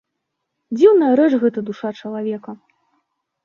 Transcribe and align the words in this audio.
Дзіўная 0.77 1.11
рэч 1.21 1.29
гэта 1.45 1.59
душа 1.69 1.95
чалавека! 2.01 2.51